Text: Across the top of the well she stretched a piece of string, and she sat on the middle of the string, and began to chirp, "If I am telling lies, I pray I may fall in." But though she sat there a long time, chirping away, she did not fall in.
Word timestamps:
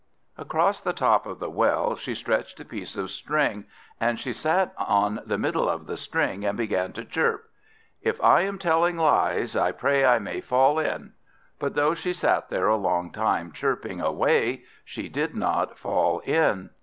Across 0.35 0.81
the 0.81 0.93
top 0.93 1.27
of 1.27 1.37
the 1.37 1.47
well 1.51 1.95
she 1.95 2.15
stretched 2.15 2.59
a 2.59 2.65
piece 2.65 2.97
of 2.97 3.11
string, 3.11 3.65
and 3.99 4.19
she 4.19 4.33
sat 4.33 4.73
on 4.75 5.21
the 5.27 5.37
middle 5.37 5.69
of 5.69 5.85
the 5.85 5.95
string, 5.95 6.43
and 6.43 6.57
began 6.57 6.91
to 6.93 7.05
chirp, 7.05 7.47
"If 8.01 8.19
I 8.23 8.41
am 8.41 8.57
telling 8.57 8.97
lies, 8.97 9.55
I 9.55 9.71
pray 9.71 10.03
I 10.03 10.17
may 10.17 10.41
fall 10.41 10.79
in." 10.79 11.13
But 11.59 11.75
though 11.75 11.93
she 11.93 12.13
sat 12.13 12.49
there 12.49 12.67
a 12.67 12.77
long 12.77 13.11
time, 13.11 13.51
chirping 13.51 14.01
away, 14.01 14.63
she 14.83 15.07
did 15.07 15.35
not 15.35 15.77
fall 15.77 16.17
in. 16.21 16.71